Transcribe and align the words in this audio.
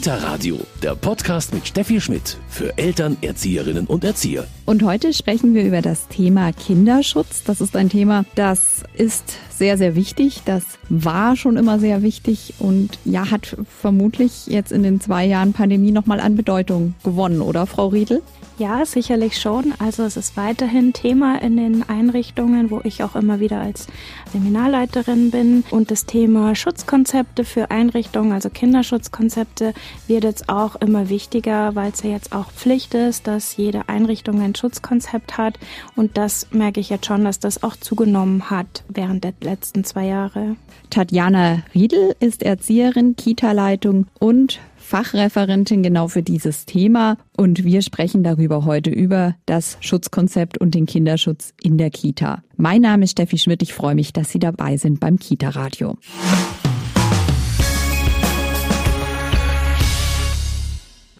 Kita 0.00 0.16
Radio, 0.16 0.58
der 0.82 0.94
Podcast 0.94 1.52
mit 1.52 1.66
Steffi 1.66 2.00
Schmidt 2.00 2.38
für 2.48 2.78
Eltern, 2.78 3.18
Erzieherinnen 3.20 3.86
und 3.86 4.02
Erzieher. 4.02 4.46
Und 4.64 4.82
heute 4.82 5.12
sprechen 5.12 5.52
wir 5.52 5.62
über 5.62 5.82
das 5.82 6.08
Thema 6.08 6.54
Kinderschutz. 6.54 7.44
Das 7.44 7.60
ist 7.60 7.76
ein 7.76 7.90
Thema, 7.90 8.24
das 8.34 8.82
ist 8.94 9.34
sehr, 9.60 9.76
sehr 9.76 9.94
wichtig. 9.94 10.40
Das 10.46 10.64
war 10.88 11.36
schon 11.36 11.58
immer 11.58 11.78
sehr 11.78 12.00
wichtig 12.02 12.54
und 12.58 12.98
ja, 13.04 13.30
hat 13.30 13.58
vermutlich 13.82 14.46
jetzt 14.46 14.72
in 14.72 14.82
den 14.82 15.02
zwei 15.02 15.26
Jahren 15.26 15.52
Pandemie 15.52 15.92
nochmal 15.92 16.18
an 16.18 16.34
Bedeutung 16.34 16.94
gewonnen, 17.04 17.42
oder 17.42 17.66
Frau 17.66 17.88
Riedel? 17.88 18.22
Ja, 18.60 18.84
sicherlich 18.84 19.38
schon. 19.38 19.72
Also 19.78 20.02
es 20.02 20.18
ist 20.18 20.36
weiterhin 20.36 20.92
Thema 20.92 21.40
in 21.40 21.56
den 21.56 21.88
Einrichtungen, 21.88 22.70
wo 22.70 22.82
ich 22.84 23.02
auch 23.02 23.16
immer 23.16 23.40
wieder 23.40 23.58
als 23.58 23.86
Seminarleiterin 24.32 25.30
bin. 25.30 25.64
Und 25.70 25.90
das 25.90 26.04
Thema 26.04 26.54
Schutzkonzepte 26.54 27.44
für 27.44 27.70
Einrichtungen, 27.70 28.32
also 28.32 28.50
Kinderschutzkonzepte, 28.50 29.72
wird 30.08 30.24
jetzt 30.24 30.50
auch 30.50 30.76
immer 30.76 31.08
wichtiger, 31.08 31.74
weil 31.74 31.90
es 31.92 32.02
ja 32.02 32.10
jetzt 32.10 32.32
auch 32.34 32.50
Pflicht 32.52 32.92
ist, 32.92 33.26
dass 33.26 33.56
jede 33.56 33.88
Einrichtung 33.88 34.42
ein 34.42 34.54
Schutzkonzept 34.54 35.38
hat. 35.38 35.58
Und 35.96 36.18
das 36.18 36.48
merke 36.50 36.80
ich 36.80 36.90
jetzt 36.90 37.06
schon, 37.06 37.24
dass 37.24 37.38
das 37.38 37.62
auch 37.62 37.76
zugenommen 37.76 38.50
hat 38.50 38.84
während 38.88 39.24
der 39.24 39.32
letzten 39.50 39.84
zwei 39.84 40.06
Jahre. 40.06 40.56
Tatjana 40.90 41.62
Riedel 41.74 42.14
ist 42.20 42.42
Erzieherin, 42.42 43.16
Kita-Leitung 43.16 44.06
und 44.18 44.60
Fachreferentin 44.76 45.82
genau 45.82 46.08
für 46.08 46.22
dieses 46.22 46.66
Thema 46.66 47.16
und 47.36 47.64
wir 47.64 47.82
sprechen 47.82 48.22
darüber 48.24 48.64
heute 48.64 48.90
über 48.90 49.36
das 49.46 49.76
Schutzkonzept 49.80 50.58
und 50.58 50.74
den 50.74 50.86
Kinderschutz 50.86 51.52
in 51.62 51.78
der 51.78 51.90
Kita. 51.90 52.42
Mein 52.56 52.82
Name 52.82 53.04
ist 53.04 53.12
Steffi 53.12 53.38
Schmidt, 53.38 53.62
ich 53.62 53.74
freue 53.74 53.94
mich, 53.94 54.12
dass 54.12 54.30
Sie 54.30 54.40
dabei 54.40 54.76
sind 54.76 54.98
beim 54.98 55.18
Kita 55.18 55.50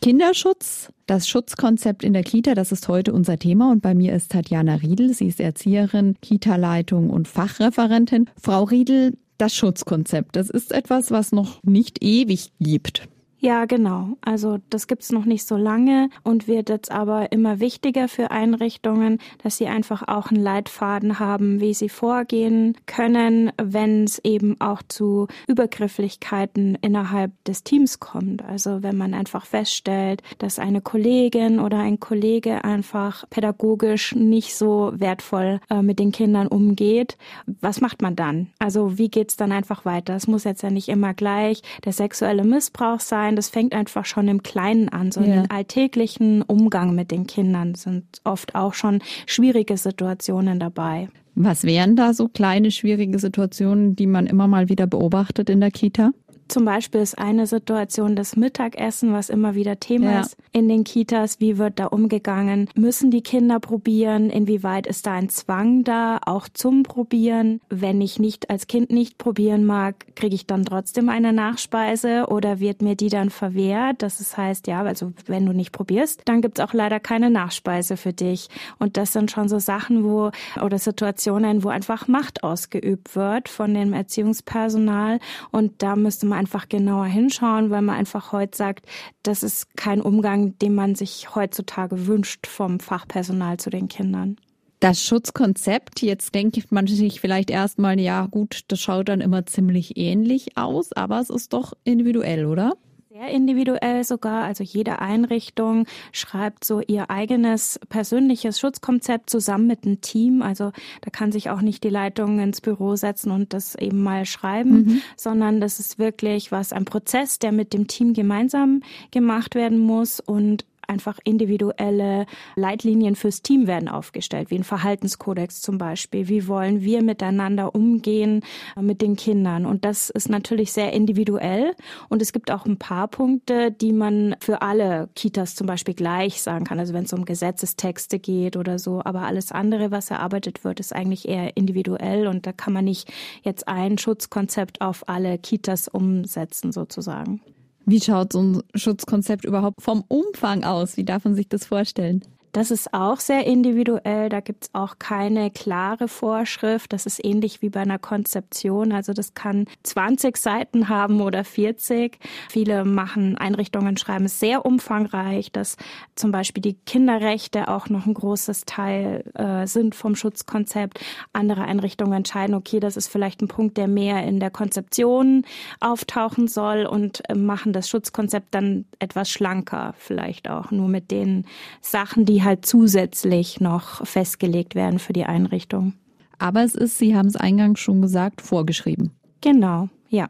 Kinderschutz, 0.03 0.91
das 1.07 1.29
Schutzkonzept 1.29 2.05
in 2.05 2.15
der 2.15 2.23
Kita, 2.23 2.55
das 2.55 2.73
ist 2.73 2.89
heute 2.89 3.13
unser 3.13 3.39
Thema 3.39 3.71
und 3.71 3.83
bei 3.83 3.95
mir 3.95 4.15
ist 4.15 4.33
Tatjana 4.33 4.77
Riedel. 4.77 5.13
Sie 5.13 5.27
ist 5.27 5.41
Erzieherin, 5.41 6.17
Kita-Leitung 6.23 7.11
und 7.11 7.29
Fachreferentin. 7.29 8.31
Frau 8.41 8.65
Riedel, 8.65 9.19
das 9.37 9.55
Schutzkonzept, 9.55 10.37
das 10.37 10.49
ist 10.49 10.73
etwas, 10.73 11.11
was 11.11 11.33
noch 11.33 11.63
nicht 11.65 12.03
ewig 12.03 12.53
gibt. 12.61 13.10
Ja, 13.43 13.65
genau. 13.65 14.19
Also 14.21 14.59
das 14.69 14.87
gibt's 14.87 15.13
noch 15.13 15.25
nicht 15.25 15.47
so 15.47 15.57
lange 15.57 16.11
und 16.23 16.47
wird 16.47 16.69
jetzt 16.69 16.91
aber 16.91 17.33
immer 17.33 17.59
wichtiger 17.59 18.07
für 18.07 18.31
Einrichtungen, 18.31 19.19
dass 19.43 19.57
sie 19.57 19.67
einfach 19.67 20.07
auch 20.07 20.31
einen 20.31 20.43
Leitfaden 20.43 21.19
haben, 21.19 21.59
wie 21.59 21.73
sie 21.73 21.89
vorgehen 21.89 22.77
können, 22.85 23.51
wenn 23.57 24.05
es 24.05 24.19
eben 24.25 24.61
auch 24.61 24.83
zu 24.87 25.27
Übergrifflichkeiten 25.49 26.77
innerhalb 26.83 27.33
des 27.45 27.65
Teams 27.65 27.99
kommt. 27.99 28.45
Also 28.45 28.83
wenn 28.83 28.99
man 28.99 29.15
einfach 29.15 29.47
feststellt, 29.47 30.23
dass 30.37 30.59
eine 30.59 30.83
Kollegin 30.83 31.61
oder 31.61 31.79
ein 31.79 31.99
Kollege 31.99 32.63
einfach 32.63 33.25
pädagogisch 33.31 34.15
nicht 34.15 34.55
so 34.55 34.93
wertvoll 34.95 35.61
äh, 35.71 35.81
mit 35.81 35.99
den 35.99 36.13
Kindern 36.13 36.47
umgeht, 36.47 37.17
was 37.47 37.81
macht 37.81 38.03
man 38.03 38.17
dann? 38.17 38.49
Also 38.59 38.99
wie 38.99 39.09
geht's 39.09 39.39
dann 39.39 39.51
einfach 39.51 39.87
weiter? 39.87 40.15
Es 40.15 40.27
muss 40.27 40.45
jetzt 40.45 40.63
ja 40.63 40.69
nicht 40.69 40.91
immer 40.91 41.15
gleich 41.15 41.63
der 41.87 41.95
sexuelle 41.95 42.45
Missbrauch 42.45 43.01
sein 43.01 43.30
sein, 43.31 43.37
das 43.37 43.49
fängt 43.49 43.75
einfach 43.75 44.05
schon 44.05 44.29
im 44.29 44.43
Kleinen 44.43 44.89
an. 44.89 45.13
So 45.13 45.21
ja. 45.21 45.27
den 45.27 45.51
alltäglichen 45.51 46.43
Umgang 46.43 46.95
mit 46.95 47.11
den 47.11 47.27
Kindern 47.27 47.75
sind 47.75 48.05
oft 48.25 48.55
auch 48.55 48.75
schon 48.75 49.01
schwierige 49.27 49.77
Situationen 49.77 50.59
dabei. 50.59 51.09
Was 51.37 51.65
wären 51.65 51.97
da 51.97 52.13
so 52.13 52.29
kleine 52.29 52.71
schwierige 52.71 53.19
Situationen, 53.19 53.95
die 53.95 54.07
man 54.07 54.27
immer 54.27 54.49
mal 54.49 54.69
wieder 54.69 54.87
beobachtet 54.87 55.49
in 55.49 55.61
der 55.61 55.71
Kita? 55.71 56.11
Zum 56.51 56.65
Beispiel 56.65 57.01
ist 57.01 57.17
eine 57.17 57.47
Situation 57.47 58.17
das 58.17 58.35
Mittagessen, 58.35 59.13
was 59.13 59.31
immer 59.31 59.55
wieder 59.55 59.79
Thema 59.79 60.11
ja. 60.11 60.21
ist 60.23 60.37
in 60.51 60.69
den 60.69 60.83
Kitas. 60.83 61.39
Wie 61.39 61.59
wird 61.59 61.79
da 61.79 61.87
umgegangen? 61.87 62.69
Müssen 62.75 63.13
die 63.13 63.23
Kinder 63.23 63.61
probieren? 63.61 64.31
Inwieweit 64.31 64.89
ist 64.89 65.07
da 65.07 65.13
ein 65.13 65.29
Zwang 65.29 65.85
da, 65.85 66.19
auch 66.27 66.49
zum 66.53 66.83
Probieren? 66.83 67.61
Wenn 67.69 68.01
ich 68.01 68.19
nicht 68.19 68.51
als 68.51 68.67
Kind 68.67 68.91
nicht 68.91 69.17
probieren 69.17 69.65
mag, 69.65 70.17
kriege 70.17 70.35
ich 70.35 70.45
dann 70.45 70.65
trotzdem 70.65 71.09
eine 71.09 71.33
Nachspeise 71.33 72.27
oder 72.27 72.59
wird 72.59 72.83
mir 72.83 72.97
die 72.97 73.11
dann 73.11 73.31
verwehrt? 73.31 74.03
Das 74.03 74.21
ist, 74.21 74.37
heißt, 74.37 74.67
ja, 74.67 74.83
also 74.83 75.13
wenn 75.27 75.47
du 75.47 75.53
nicht 75.53 75.71
probierst, 75.71 76.23
dann 76.25 76.43
gibt's 76.43 76.59
auch 76.59 76.73
leider 76.73 76.99
keine 76.99 77.31
Nachspeise 77.31 77.97
für 77.97 78.13
dich. 78.13 78.49
Und 78.81 78.97
das 78.97 79.13
sind 79.13 79.31
schon 79.31 79.49
so 79.49 79.61
Sachen, 79.61 80.03
wo 80.03 80.33
oder 80.61 80.81
Situationen, 80.81 81.63
wo 81.63 81.69
einfach 81.69 82.09
Macht 82.09 82.43
ausgeübt 82.43 83.15
wird 83.15 83.49
von 83.49 83.73
dem 83.73 83.93
Erziehungspersonal. 83.93 85.21
Und 85.53 85.81
da 85.81 85.95
müsste 85.95 86.27
man 86.27 86.40
einfach 86.41 86.69
genauer 86.69 87.05
hinschauen, 87.05 87.71
weil 87.71 87.83
man 87.83 87.97
einfach 87.97 88.33
heute 88.33 88.57
sagt, 88.57 88.87
das 89.23 89.43
ist 89.43 89.77
kein 89.77 90.01
Umgang, 90.01 90.59
den 90.59 90.75
man 90.75 90.95
sich 90.95 91.35
heutzutage 91.35 92.07
wünscht 92.07 92.47
vom 92.47 92.81
Fachpersonal 92.81 93.59
zu 93.59 93.69
den 93.69 93.89
Kindern. 93.89 94.37
Das 94.81 95.05
Schutzkonzept, 95.05 96.01
jetzt 96.01 96.35
denkt 96.35 96.73
man 96.73 96.87
sich 96.87 97.21
vielleicht 97.21 97.51
erstmal, 97.51 98.01
ja 98.01 98.25
gut, 98.25 98.63
das 98.69 98.81
schaut 98.81 99.11
dann 99.11 99.21
immer 99.21 99.45
ziemlich 99.45 99.99
ähnlich 99.99 100.57
aus, 100.57 100.95
aber 100.95 101.21
es 101.21 101.29
ist 101.29 101.53
doch 101.53 101.75
individuell, 101.85 102.47
oder? 102.47 102.73
Sehr 103.21 103.33
individuell 103.33 104.03
sogar. 104.03 104.45
Also 104.45 104.65
jede 104.65 105.01
Einrichtung 105.01 105.85
schreibt 106.11 106.65
so 106.65 106.81
ihr 106.81 107.11
eigenes 107.11 107.79
persönliches 107.91 108.59
Schutzkonzept 108.59 109.29
zusammen 109.29 109.67
mit 109.67 109.85
einem 109.85 110.01
Team. 110.01 110.41
Also 110.41 110.73
da 111.03 111.11
kann 111.11 111.31
sich 111.31 111.51
auch 111.51 111.61
nicht 111.61 111.85
die 111.85 111.91
Leitung 111.91 112.39
ins 112.39 112.63
Büro 112.63 112.97
setzen 112.97 113.31
und 113.31 113.53
das 113.53 113.75
eben 113.75 114.03
mal 114.03 114.25
schreiben, 114.25 114.71
mhm. 114.71 115.03
sondern 115.19 115.61
das 115.61 115.81
ist 115.81 115.99
wirklich 115.99 116.51
was, 116.51 116.73
ein 116.73 116.87
Prozess, 116.87 117.39
der 117.39 117.53
mit 117.53 117.75
dem 117.75 117.89
Team 117.89 118.15
gemeinsam 118.15 118.81
gemacht 119.11 119.55
werden 119.55 119.81
muss 119.81 120.21
und 120.21 120.65
einfach 120.91 121.19
individuelle 121.25 122.27
Leitlinien 122.57 123.15
fürs 123.15 123.43
Team 123.43 123.67
werden 123.67 123.89
aufgestellt, 123.89 124.51
wie 124.51 124.57
ein 124.57 124.65
Verhaltenskodex 124.65 125.63
zum 125.63 125.79
Beispiel. 125.79 126.29
Wie 126.29 126.49
wollen 126.49 126.83
wir 126.83 127.03
miteinander 127.03 127.75
umgehen 127.75 128.43
mit 128.79 129.01
den 129.01 129.17
Kindern? 129.17 129.65
Und 129.65 129.85
das 129.85 130.11
ist 130.11 130.29
natürlich 130.29 130.73
sehr 130.73 130.93
individuell. 130.93 131.75
Und 132.09 132.21
es 132.21 132.33
gibt 132.33 132.51
auch 132.51 132.67
ein 132.67 132.77
paar 132.77 133.09
Punkte, 133.09 133.71
die 133.71 133.93
man 133.93 134.35
für 134.41 134.63
alle 134.63 135.09
Kitas 135.15 135.55
zum 135.55 135.67
Beispiel 135.67 135.95
gleich 135.95 136.43
sagen 136.43 136.65
kann. 136.65 136.81
Also 136.81 136.93
wenn 136.93 137.05
es 137.05 137.13
um 137.13 137.25
Gesetzestexte 137.25 138.19
geht 138.19 138.57
oder 138.57 138.79
so. 138.79 139.01
Aber 139.05 139.23
alles 139.23 139.53
andere, 139.53 139.91
was 139.93 140.11
erarbeitet 140.11 140.65
wird, 140.65 140.81
ist 140.81 140.95
eigentlich 140.95 141.29
eher 141.29 141.57
individuell. 141.57 142.27
Und 142.27 142.47
da 142.47 142.53
kann 142.53 142.73
man 142.73 142.85
nicht 142.85 143.11
jetzt 143.43 143.69
ein 143.69 143.97
Schutzkonzept 143.97 144.81
auf 144.81 145.09
alle 145.09 145.39
Kitas 145.39 145.87
umsetzen 145.87 146.73
sozusagen. 146.73 147.41
Wie 147.87 148.01
schaut 148.01 148.33
so 148.33 148.43
ein 148.43 148.63
Schutzkonzept 148.75 149.45
überhaupt 149.45 149.83
vom 149.83 150.05
Umfang 150.09 150.65
aus? 150.65 150.97
Wie 150.97 151.05
darf 151.05 151.25
man 151.25 151.35
sich 151.35 151.49
das 151.49 151.65
vorstellen? 151.65 152.23
Das 152.53 152.71
ist 152.71 152.93
auch 152.93 153.21
sehr 153.21 153.47
individuell. 153.47 154.29
Da 154.29 154.41
gibt 154.41 154.65
es 154.65 154.71
auch 154.73 154.99
keine 154.99 155.51
klare 155.51 156.09
Vorschrift. 156.09 156.93
Das 156.93 157.07
ist 157.07 157.25
ähnlich 157.25 157.63
wie 157.63 157.71
bei 157.71 157.81
einer 157.81 157.99
Konzeption. 157.99 158.93
Also 158.93 159.13
das 159.13 159.35
kann 159.35 159.67
20 159.85 160.37
Seiten 160.37 160.89
haben 160.89 161.21
oder 161.21 161.45
40. 161.45 162.19
Viele 162.49 162.85
machen 162.85 163.39
Einrichtungen, 163.39 163.97
schreiben 163.97 164.25
es 164.25 164.41
sehr 164.41 164.67
umfangreich, 164.67 165.53
dass 165.53 165.77
zum 166.17 166.33
Beispiel 166.33 166.61
die 166.61 166.75
Kinderrechte 166.75 167.69
auch 167.69 167.89
noch 167.89 168.07
ein 168.07 168.15
großes 168.15 168.65
Teil 168.67 169.25
äh, 169.35 169.67
sind 169.67 169.95
vom 169.95 170.17
Schutzkonzept. 170.17 170.99
Andere 171.33 171.63
Einrichtungen 171.63 172.15
entscheiden, 172.15 172.57
okay, 172.57 172.81
das 172.81 172.97
ist 172.97 173.09
vielleicht 173.09 173.43
ein 173.43 173.49
Punkt, 173.49 173.77
der 173.77 173.87
mehr 173.87 174.25
in 174.25 174.41
der 174.41 174.51
Konzeption 174.51 175.45
auftauchen 175.79 176.49
soll 176.49 176.85
und 176.85 177.29
äh, 177.29 177.35
machen 177.35 177.73
das 177.73 177.89
Schutzkonzept 177.89 178.55
dann 178.55 178.87
etwas 178.99 179.31
schlanker, 179.31 179.95
vielleicht 179.99 180.51
auch 180.51 180.73
nur 180.73 180.89
mit 180.89 181.13
den 181.13 181.45
Sachen, 181.81 182.25
die 182.25 182.40
halt 182.45 182.67
zusätzlich 182.67 183.61
noch 183.61 184.07
festgelegt 184.07 184.75
werden 184.75 184.99
für 184.99 185.13
die 185.13 185.25
Einrichtung. 185.25 185.95
Aber 186.39 186.63
es 186.63 186.75
ist, 186.75 186.99
Sie 186.99 187.15
haben 187.15 187.27
es 187.27 187.37
eingangs 187.37 187.81
schon 187.81 188.01
gesagt, 188.01 188.41
vorgeschrieben. 188.41 189.11
Genau, 189.41 189.89
ja. 190.09 190.29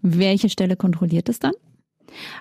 Welche 0.00 0.48
Stelle 0.48 0.76
kontrolliert 0.76 1.28
es 1.28 1.38
dann? 1.38 1.52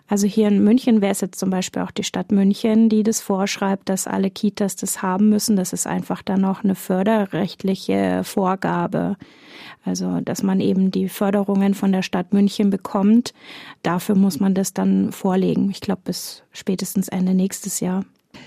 Also 0.08 0.28
hier 0.28 0.48
in 0.48 0.64
München 0.64 1.02
wäre 1.02 1.12
es 1.12 1.22
jetzt 1.22 1.40
zum 1.40 1.50
Beispiel 1.50 1.82
auch 1.82 1.92
die 1.92 2.04
Stadt 2.04 2.32
München, 2.32 2.90
die 2.90 3.04
das 3.04 3.22
vorschreibt, 3.22 3.90
dass 3.90 4.08
alle 4.08 4.30
Kitas 4.30 4.76
das 4.76 5.02
haben 5.02 5.30
müssen. 5.30 5.56
Das 5.56 5.74
ist 5.74 5.88
einfach 5.88 6.22
dann 6.22 6.44
auch 6.46 6.64
eine 6.64 6.76
förderrechtliche 6.76 8.24
Vorgabe. 8.24 9.16
Also, 9.84 10.20
dass 10.22 10.44
man 10.44 10.60
eben 10.60 10.92
die 10.92 11.10
Förderungen 11.10 11.74
von 11.74 11.92
der 11.92 12.02
Stadt 12.02 12.34
München 12.34 12.70
bekommt. 12.70 13.34
Dafür 13.84 14.16
muss 14.16 14.40
man 14.40 14.54
das 14.54 14.74
dann 14.74 15.12
vorlegen. 15.12 15.70
Ich 15.72 15.82
glaube, 15.82 16.02
bis 16.06 16.44
spätestens 16.52 17.08
Ende 17.08 17.34
nächstes 17.34 17.80
Jahr. 17.80 18.04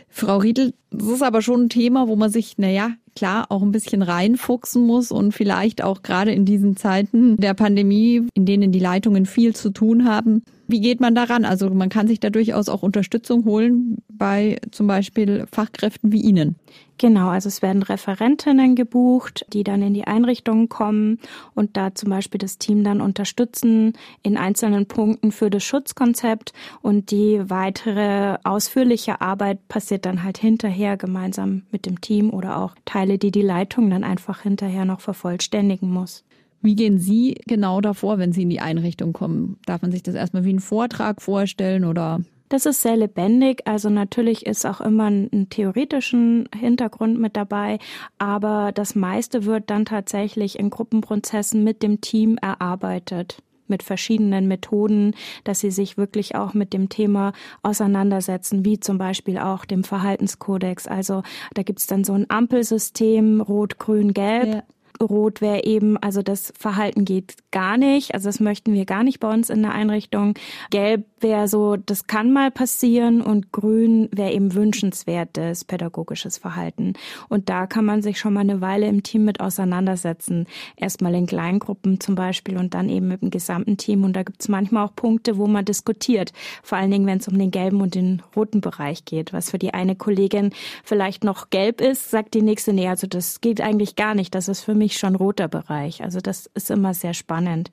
Frau 0.09 0.39
Riedel, 0.39 0.75
das 0.91 1.09
ist 1.09 1.23
aber 1.23 1.43
schon 1.43 1.65
ein 1.65 1.69
Thema, 1.69 2.09
wo 2.09 2.17
man 2.17 2.31
sich, 2.31 2.59
naja, 2.59 2.93
klar 3.17 3.47
auch 3.51 3.63
ein 3.63 3.73
bisschen 3.73 4.03
reinfuchsen 4.03 4.87
muss 4.87 5.11
und 5.11 5.33
vielleicht 5.33 5.83
auch 5.83 6.03
gerade 6.03 6.33
in 6.33 6.45
diesen 6.45 6.77
Zeiten 6.77 7.37
der 7.37 7.55
Pandemie, 7.55 8.27
in 8.35 8.47
denen 8.47 8.73
die 8.73 8.81
Leitungen 8.81 9.27
viel 9.27 9.55
zu 9.55 9.71
tun 9.71 10.05
haben. 10.05 10.43
Wie 10.67 10.81
geht 10.81 11.01
man 11.01 11.15
daran? 11.15 11.45
Also 11.45 11.71
man 11.71 11.89
kann 11.89 12.09
sich 12.09 12.21
da 12.21 12.31
durchaus 12.31 12.69
auch 12.69 12.83
Unterstützung 12.83 13.45
holen. 13.45 13.99
Bei 14.17 14.59
zum 14.71 14.87
Beispiel 14.87 15.47
Fachkräften 15.51 16.13
wie 16.13 16.21
Ihnen. 16.21 16.57
Genau, 16.99 17.29
also 17.29 17.49
es 17.49 17.61
werden 17.61 17.83
Referentinnen 17.83 18.77
gebucht, 18.77 19.47
die 19.53 19.65
dann 19.65 19.83
in 19.83 19.95
die 19.95 20.07
Einrichtungen 20.07 20.69
kommen 20.69 21.19
und 21.55 21.77
da 21.77 21.95
zum 21.95 22.11
Beispiel 22.11 22.39
das 22.39 22.59
Team 22.59 22.85
dann 22.85 23.01
unterstützen 23.01 23.95
in 24.23 24.37
einzelnen 24.37 24.87
Punkten 24.87 25.33
für 25.33 25.51
das 25.51 25.65
Schutzkonzept 25.65 26.53
und 26.83 27.11
die 27.11 27.41
weitere 27.51 28.39
ausführliche 28.45 29.21
Arbeit 29.21 29.67
passiert 29.69 30.07
dann 30.07 30.23
halt 30.23 30.39
hinterher 30.39 30.97
gemeinsam 30.97 31.63
mit 31.73 31.85
dem 31.85 32.01
Team 32.01 32.31
oder 32.31 32.59
auch 32.59 32.77
Teile, 32.85 33.19
die 33.19 33.33
die 33.33 33.43
Leitung 33.43 33.91
dann 33.91 34.05
einfach 34.05 34.43
hinterher 34.43 34.85
noch 34.85 35.01
vervollständigen 35.01 35.91
muss. 35.91 36.25
Wie 36.63 36.77
gehen 36.77 36.99
Sie 36.99 37.37
genau 37.47 37.83
davor, 37.83 38.19
wenn 38.19 38.33
Sie 38.33 38.43
in 38.43 38.51
die 38.51 38.61
Einrichtung 38.61 39.13
kommen? 39.13 39.59
Darf 39.67 39.83
man 39.83 39.93
sich 39.93 40.03
das 40.03 40.15
erstmal 40.15 40.45
wie 40.45 40.51
einen 40.51 40.61
Vortrag 40.61 41.21
vorstellen 41.21 41.85
oder 41.85 42.21
das 42.49 42.67
ist 42.67 42.83
sehr 42.83 42.97
lebendig. 42.97 43.63
Also 43.67 43.91
natürlich 43.91 44.47
ist 44.47 44.67
auch 44.67 44.81
immer 44.81 45.11
ein, 45.11 45.49
theoretischen 45.51 46.49
Hintergrund 46.55 47.19
mit 47.19 47.37
dabei, 47.37 47.79
aber 48.19 48.73
das 48.73 48.95
meiste 48.95 49.45
wird 49.45 49.71
dann 49.71 49.85
tatsächlich 49.85 50.59
in 50.59 50.71
Gruppenprozessen 50.71 51.65
mit 51.65 51.83
dem 51.83 52.01
Team 52.01 52.39
erarbeitet 52.41 53.43
mit 53.67 53.83
verschiedenen 53.83 54.47
Methoden, 54.47 55.15
dass 55.45 55.61
sie 55.61 55.71
sich 55.71 55.97
wirklich 55.97 56.35
auch 56.35 56.55
mit 56.55 56.73
dem 56.73 56.89
Thema 56.89 57.33
auseinandersetzen, 57.63 58.65
wie 58.65 58.79
zum 58.79 58.99
Beispiel 58.99 59.39
auch 59.39 59.65
dem 59.65 59.85
Verhaltenskodex. 59.85 60.87
Also 60.87 61.23
da 61.55 61.63
gibt's 61.63 61.87
dann 61.87 62.05
so 62.05 62.13
ein 62.13 62.27
Ampelsystem, 62.29 63.41
Rot, 63.41 63.79
Grün, 63.79 64.13
Gelb. 64.13 64.55
Ja. 64.55 64.63
Rot 65.05 65.41
wäre 65.41 65.65
eben, 65.65 65.97
also 65.97 66.23
das 66.23 66.53
Verhalten 66.59 67.05
geht 67.05 67.37
gar 67.51 67.77
nicht. 67.77 68.15
Also 68.15 68.29
das 68.29 68.41
möchten 68.41 68.73
wir 68.73 68.85
gar 68.85 69.05
nicht 69.05 69.21
bei 69.21 69.33
uns 69.33 69.51
in 69.51 69.63
der 69.63 69.73
Einrichtung. 69.73 70.35
Gelb 70.71 71.07
wäre 71.21 71.49
so, 71.49 71.77
das 71.77 72.07
kann 72.07 72.33
mal 72.33 72.51
passieren 72.51 73.23
und 73.23 73.53
grün 73.53 74.09
wäre 74.13 74.33
eben 74.33 74.55
wünschenswertes 74.55 75.65
pädagogisches 75.65 76.39
Verhalten. 76.39 76.95
Und 77.29 77.49
da 77.49 77.67
kann 77.67 77.85
man 77.85 78.03
sich 78.03 78.19
schon 78.19 78.35
mal 78.35 78.41
eine 78.41 78.61
Weile 78.61 78.87
im 78.87 79.03
Team 79.03 79.25
mit 79.25 79.41
auseinandersetzen. 79.41 80.47
Erstmal 80.77 81.15
in 81.15 81.27
Kleingruppen 81.27 82.01
zum 82.01 82.15
Beispiel 82.15 82.57
und 82.57 82.75
dann 82.75 82.89
eben 82.89 83.09
mit 83.09 83.23
dem 83.23 83.31
gesamten 83.31 83.77
Team. 83.77 84.05
Und 84.05 84.15
da 84.15 84.23
gibt 84.23 84.41
es 84.43 84.49
manchmal 84.49 84.87
auch 84.87 84.95
Punkte, 84.95 85.39
wo 85.39 85.47
man 85.47 85.65
diskutiert. 85.65 86.33
Vor 86.63 86.79
allen 86.79 86.91
Dingen, 86.91 87.07
wenn 87.07 87.19
es 87.19 87.29
um 87.29 87.39
den 87.39 87.51
gelben 87.51 87.81
und 87.81 87.95
den 87.95 88.23
roten 88.37 88.61
Bereich 88.61 89.05
geht. 89.05 89.33
Was 89.33 89.51
für 89.51 89.59
die 89.59 89.75
eine 89.75 89.97
Kollegin 89.97 90.51
vielleicht 90.85 91.25
noch 91.25 91.51
gelb 91.51 91.81
ist, 91.81 92.11
sagt 92.11 92.35
die 92.35 92.43
nächste, 92.43 92.73
nee, 92.73 92.89
also 92.89 93.07
das 93.07 93.41
geht 93.41 93.61
eigentlich 93.61 93.97
gar 93.97 94.15
nicht. 94.15 94.35
Das 94.35 94.49
ist 94.49 94.61
für 94.61 94.75
mich 94.75 94.94
schon 94.99 95.15
roter 95.15 95.49
Bereich. 95.49 96.03
Also 96.03 96.21
das 96.21 96.47
ist 96.55 96.71
immer 96.71 96.95
sehr 96.95 97.15
spannend. 97.15 97.71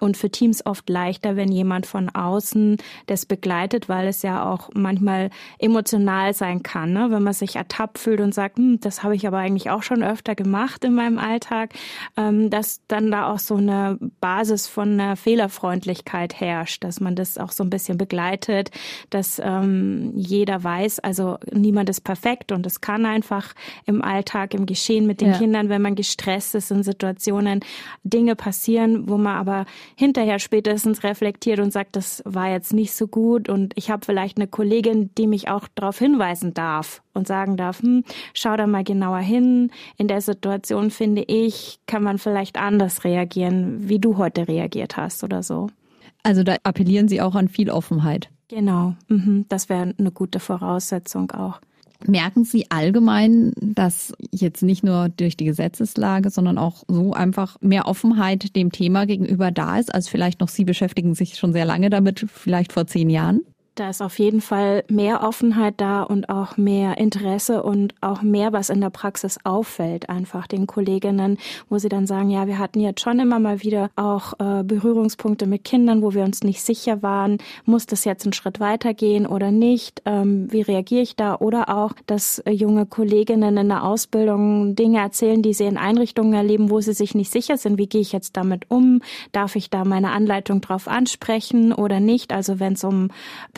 Und 0.00 0.16
für 0.16 0.30
Teams 0.30 0.66
oft 0.66 0.88
leichter, 0.90 1.36
wenn 1.36 1.50
jemand 1.50 1.86
von 1.86 2.10
außen 2.10 2.78
das 3.06 3.26
begleitet, 3.26 3.88
weil 3.88 4.08
es 4.08 4.22
ja 4.22 4.44
auch 4.50 4.70
manchmal 4.74 5.30
emotional 5.58 6.34
sein 6.34 6.62
kann, 6.62 6.92
ne? 6.92 7.10
wenn 7.10 7.22
man 7.22 7.32
sich 7.32 7.56
ertappt 7.56 7.98
fühlt 7.98 8.20
und 8.20 8.34
sagt, 8.34 8.58
hm, 8.58 8.80
das 8.80 9.02
habe 9.02 9.14
ich 9.14 9.26
aber 9.26 9.38
eigentlich 9.38 9.70
auch 9.70 9.82
schon 9.82 10.02
öfter 10.02 10.34
gemacht 10.34 10.84
in 10.84 10.94
meinem 10.94 11.18
Alltag, 11.18 11.74
ähm, 12.16 12.50
dass 12.50 12.80
dann 12.88 13.10
da 13.10 13.32
auch 13.32 13.38
so 13.38 13.56
eine 13.56 13.98
Basis 14.20 14.66
von 14.66 15.00
einer 15.00 15.16
Fehlerfreundlichkeit 15.16 16.40
herrscht, 16.40 16.84
dass 16.84 17.00
man 17.00 17.14
das 17.14 17.38
auch 17.38 17.52
so 17.52 17.62
ein 17.64 17.70
bisschen 17.70 17.96
begleitet, 17.96 18.70
dass 19.10 19.40
ähm, 19.42 20.12
jeder 20.14 20.62
weiß, 20.62 21.00
also 21.00 21.38
niemand 21.52 21.88
ist 21.88 22.02
perfekt 22.02 22.52
und 22.52 22.66
es 22.66 22.80
kann 22.80 23.06
einfach 23.06 23.54
im 23.86 24.02
Alltag, 24.02 24.54
im 24.54 24.66
Geschehen 24.66 25.06
mit 25.06 25.20
den 25.20 25.30
ja. 25.30 25.38
Kindern, 25.38 25.68
wenn 25.68 25.82
man 25.82 25.94
gestresst 25.94 26.54
ist 26.54 26.63
in 26.70 26.82
Situationen, 26.82 27.60
Dinge 28.02 28.36
passieren, 28.36 29.08
wo 29.08 29.16
man 29.16 29.36
aber 29.36 29.66
hinterher 29.96 30.38
spätestens 30.38 31.02
reflektiert 31.02 31.60
und 31.60 31.72
sagt, 31.72 31.96
das 31.96 32.22
war 32.24 32.50
jetzt 32.50 32.72
nicht 32.72 32.92
so 32.94 33.06
gut 33.06 33.48
und 33.48 33.72
ich 33.76 33.90
habe 33.90 34.04
vielleicht 34.04 34.38
eine 34.38 34.46
Kollegin, 34.46 35.10
die 35.16 35.26
mich 35.26 35.48
auch 35.48 35.68
darauf 35.74 35.98
hinweisen 35.98 36.54
darf 36.54 37.02
und 37.12 37.26
sagen 37.26 37.56
darf, 37.56 37.82
hm, 37.82 38.04
schau 38.32 38.56
da 38.56 38.66
mal 38.66 38.84
genauer 38.84 39.18
hin. 39.18 39.70
In 39.96 40.08
der 40.08 40.20
Situation 40.20 40.90
finde 40.90 41.22
ich, 41.22 41.78
kann 41.86 42.02
man 42.02 42.18
vielleicht 42.18 42.58
anders 42.58 43.04
reagieren, 43.04 43.88
wie 43.88 43.98
du 43.98 44.18
heute 44.18 44.48
reagiert 44.48 44.96
hast 44.96 45.24
oder 45.24 45.42
so. 45.42 45.68
Also 46.22 46.42
da 46.42 46.56
appellieren 46.62 47.08
Sie 47.08 47.20
auch 47.20 47.34
an 47.34 47.48
viel 47.48 47.70
Offenheit. 47.70 48.30
Genau, 48.48 48.94
mhm. 49.08 49.46
das 49.48 49.68
wäre 49.68 49.94
eine 49.96 50.10
gute 50.10 50.40
Voraussetzung 50.40 51.30
auch. 51.32 51.60
Merken 52.06 52.44
Sie 52.44 52.70
allgemein, 52.70 53.52
dass 53.60 54.12
jetzt 54.30 54.62
nicht 54.62 54.84
nur 54.84 55.08
durch 55.08 55.36
die 55.36 55.44
Gesetzeslage, 55.44 56.30
sondern 56.30 56.58
auch 56.58 56.84
so 56.88 57.12
einfach 57.12 57.56
mehr 57.60 57.86
Offenheit 57.86 58.54
dem 58.56 58.72
Thema 58.72 59.06
gegenüber 59.06 59.50
da 59.50 59.78
ist, 59.78 59.94
als 59.94 60.08
vielleicht 60.08 60.40
noch 60.40 60.48
Sie 60.48 60.64
beschäftigen 60.64 61.14
sich 61.14 61.36
schon 61.36 61.52
sehr 61.52 61.64
lange 61.64 61.90
damit, 61.90 62.26
vielleicht 62.28 62.72
vor 62.72 62.86
zehn 62.86 63.08
Jahren? 63.10 63.40
Da 63.74 63.90
ist 63.90 64.02
auf 64.02 64.20
jeden 64.20 64.40
Fall 64.40 64.84
mehr 64.88 65.24
Offenheit 65.24 65.74
da 65.78 66.04
und 66.04 66.28
auch 66.28 66.56
mehr 66.56 66.96
Interesse 66.96 67.64
und 67.64 67.92
auch 68.00 68.22
mehr, 68.22 68.52
was 68.52 68.70
in 68.70 68.80
der 68.80 68.90
Praxis 68.90 69.36
auffällt, 69.42 70.08
einfach 70.08 70.46
den 70.46 70.68
Kolleginnen, 70.68 71.38
wo 71.68 71.78
sie 71.78 71.88
dann 71.88 72.06
sagen, 72.06 72.30
ja, 72.30 72.46
wir 72.46 72.60
hatten 72.60 72.78
jetzt 72.78 73.00
schon 73.00 73.18
immer 73.18 73.40
mal 73.40 73.64
wieder 73.64 73.90
auch 73.96 74.34
äh, 74.38 74.62
Berührungspunkte 74.62 75.46
mit 75.46 75.64
Kindern, 75.64 76.02
wo 76.02 76.14
wir 76.14 76.22
uns 76.22 76.44
nicht 76.44 76.62
sicher 76.62 77.02
waren, 77.02 77.38
muss 77.64 77.86
das 77.86 78.04
jetzt 78.04 78.24
einen 78.24 78.32
Schritt 78.32 78.60
weitergehen 78.60 79.26
oder 79.26 79.50
nicht, 79.50 80.02
ähm, 80.04 80.46
wie 80.52 80.62
reagiere 80.62 81.02
ich 81.02 81.16
da? 81.16 81.34
Oder 81.34 81.68
auch, 81.76 81.94
dass 82.06 82.38
äh, 82.40 82.52
junge 82.52 82.86
Kolleginnen 82.86 83.56
in 83.56 83.68
der 83.68 83.82
Ausbildung 83.82 84.76
Dinge 84.76 85.00
erzählen, 85.00 85.42
die 85.42 85.52
sie 85.52 85.64
in 85.64 85.78
Einrichtungen 85.78 86.34
erleben, 86.34 86.70
wo 86.70 86.80
sie 86.80 86.92
sich 86.92 87.16
nicht 87.16 87.32
sicher 87.32 87.56
sind, 87.56 87.76
wie 87.78 87.88
gehe 87.88 88.02
ich 88.02 88.12
jetzt 88.12 88.36
damit 88.36 88.70
um? 88.70 89.02
Darf 89.32 89.56
ich 89.56 89.68
da 89.68 89.84
meine 89.84 90.12
Anleitung 90.12 90.60
drauf 90.60 90.86
ansprechen 90.86 91.72
oder 91.72 91.98
nicht? 91.98 92.32
Also 92.32 92.60
wenn 92.60 92.74
es 92.74 92.84
um 92.84 93.08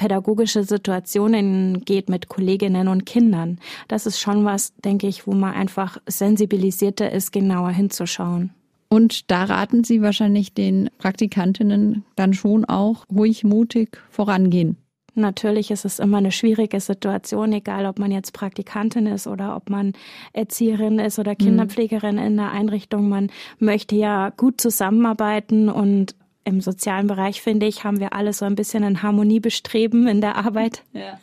pädagogische 0.06 0.62
Situationen 0.62 1.84
geht 1.84 2.08
mit 2.08 2.28
Kolleginnen 2.28 2.86
und 2.86 3.06
Kindern. 3.06 3.58
Das 3.88 4.06
ist 4.06 4.20
schon 4.20 4.44
was, 4.44 4.72
denke 4.76 5.08
ich, 5.08 5.26
wo 5.26 5.32
man 5.32 5.52
einfach 5.52 5.98
sensibilisierter 6.06 7.10
ist, 7.10 7.32
genauer 7.32 7.70
hinzuschauen. 7.70 8.50
Und 8.88 9.32
da 9.32 9.42
raten 9.42 9.82
Sie 9.82 10.02
wahrscheinlich 10.02 10.54
den 10.54 10.90
Praktikantinnen 10.98 12.04
dann 12.14 12.34
schon 12.34 12.64
auch 12.64 13.04
ruhig 13.12 13.42
mutig 13.42 14.00
vorangehen. 14.10 14.76
Natürlich 15.16 15.72
ist 15.72 15.84
es 15.84 15.98
immer 15.98 16.18
eine 16.18 16.30
schwierige 16.30 16.78
Situation, 16.78 17.52
egal 17.52 17.86
ob 17.86 17.98
man 17.98 18.12
jetzt 18.12 18.32
Praktikantin 18.32 19.08
ist 19.08 19.26
oder 19.26 19.56
ob 19.56 19.70
man 19.70 19.94
Erzieherin 20.34 21.00
ist 21.00 21.18
oder 21.18 21.32
mhm. 21.32 21.38
Kinderpflegerin 21.38 22.18
in 22.18 22.36
der 22.36 22.52
Einrichtung. 22.52 23.08
Man 23.08 23.32
möchte 23.58 23.96
ja 23.96 24.30
gut 24.36 24.60
zusammenarbeiten 24.60 25.68
und 25.68 26.14
im 26.46 26.60
sozialen 26.60 27.08
Bereich, 27.08 27.42
finde 27.42 27.66
ich, 27.66 27.82
haben 27.82 27.98
wir 27.98 28.12
alle 28.12 28.32
so 28.32 28.44
ein 28.44 28.54
bisschen 28.54 28.84
ein 28.84 29.02
Harmoniebestreben 29.02 30.06
in 30.06 30.20
der 30.20 30.36
Arbeit. 30.36 30.84
Ja. 30.92 31.18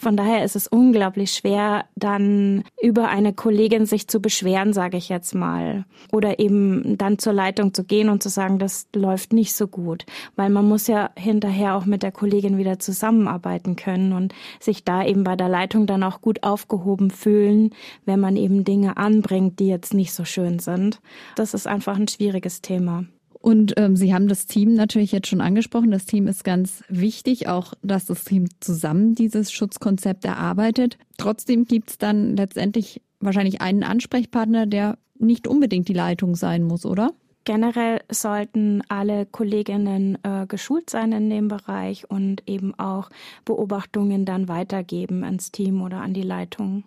Von 0.00 0.16
daher 0.16 0.44
ist 0.44 0.54
es 0.54 0.68
unglaublich 0.68 1.32
schwer, 1.32 1.86
dann 1.96 2.62
über 2.80 3.08
eine 3.08 3.32
Kollegin 3.32 3.86
sich 3.86 4.06
zu 4.06 4.20
beschweren, 4.20 4.72
sage 4.72 4.96
ich 4.96 5.08
jetzt 5.08 5.34
mal. 5.34 5.84
Oder 6.12 6.38
eben 6.38 6.96
dann 6.96 7.18
zur 7.18 7.32
Leitung 7.32 7.74
zu 7.74 7.82
gehen 7.82 8.08
und 8.08 8.22
zu 8.22 8.28
sagen, 8.28 8.60
das 8.60 8.86
läuft 8.94 9.32
nicht 9.32 9.54
so 9.54 9.66
gut. 9.66 10.06
Weil 10.36 10.48
man 10.48 10.68
muss 10.68 10.86
ja 10.86 11.10
hinterher 11.16 11.74
auch 11.74 11.84
mit 11.84 12.04
der 12.04 12.12
Kollegin 12.12 12.56
wieder 12.56 12.78
zusammenarbeiten 12.78 13.74
können 13.74 14.12
und 14.12 14.32
sich 14.60 14.84
da 14.84 15.04
eben 15.04 15.24
bei 15.24 15.34
der 15.34 15.48
Leitung 15.48 15.86
dann 15.86 16.04
auch 16.04 16.20
gut 16.20 16.44
aufgehoben 16.44 17.10
fühlen, 17.10 17.70
wenn 18.04 18.20
man 18.20 18.36
eben 18.36 18.62
Dinge 18.62 18.96
anbringt, 18.96 19.58
die 19.58 19.66
jetzt 19.66 19.92
nicht 19.92 20.12
so 20.12 20.24
schön 20.24 20.60
sind. 20.60 21.00
Das 21.34 21.52
ist 21.52 21.66
einfach 21.66 21.96
ein 21.96 22.06
schwieriges 22.06 22.62
Thema. 22.62 23.06
Und 23.42 23.74
ähm, 23.76 23.96
Sie 23.96 24.14
haben 24.14 24.28
das 24.28 24.46
Team 24.46 24.74
natürlich 24.74 25.10
jetzt 25.10 25.26
schon 25.26 25.40
angesprochen. 25.40 25.90
Das 25.90 26.06
Team 26.06 26.28
ist 26.28 26.44
ganz 26.44 26.84
wichtig, 26.88 27.48
auch 27.48 27.74
dass 27.82 28.06
das 28.06 28.22
Team 28.22 28.46
zusammen 28.60 29.16
dieses 29.16 29.50
Schutzkonzept 29.50 30.24
erarbeitet. 30.24 30.96
Trotzdem 31.18 31.64
gibt 31.64 31.90
es 31.90 31.98
dann 31.98 32.36
letztendlich 32.36 33.02
wahrscheinlich 33.18 33.60
einen 33.60 33.82
Ansprechpartner, 33.82 34.66
der 34.66 34.96
nicht 35.18 35.48
unbedingt 35.48 35.88
die 35.88 35.92
Leitung 35.92 36.36
sein 36.36 36.62
muss, 36.62 36.86
oder? 36.86 37.10
Generell 37.44 38.00
sollten 38.08 38.82
alle 38.88 39.26
Kolleginnen 39.26 40.18
äh, 40.22 40.46
geschult 40.46 40.88
sein 40.88 41.10
in 41.10 41.28
dem 41.28 41.48
Bereich 41.48 42.08
und 42.08 42.48
eben 42.48 42.78
auch 42.78 43.10
Beobachtungen 43.44 44.24
dann 44.24 44.46
weitergeben 44.46 45.24
ans 45.24 45.50
Team 45.50 45.82
oder 45.82 46.00
an 46.00 46.14
die 46.14 46.22
Leitung. 46.22 46.84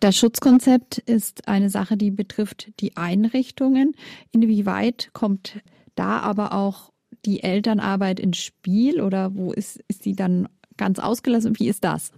Das 0.00 0.16
Schutzkonzept 0.16 0.98
ist 0.98 1.46
eine 1.46 1.70
Sache, 1.70 1.96
die 1.96 2.10
betrifft 2.10 2.72
die 2.80 2.96
Einrichtungen. 2.96 3.94
Inwieweit 4.32 5.10
kommt 5.12 5.62
da 5.96 6.20
aber 6.20 6.52
auch 6.52 6.92
die 7.24 7.42
Elternarbeit 7.42 8.20
ins 8.20 8.38
Spiel 8.38 9.00
oder 9.00 9.34
wo 9.34 9.52
ist, 9.52 9.82
ist 9.88 10.04
sie 10.04 10.14
dann 10.14 10.48
ganz 10.76 10.98
ausgelassen? 10.98 11.58
Wie 11.58 11.68
ist 11.68 11.84
das? 11.84 12.12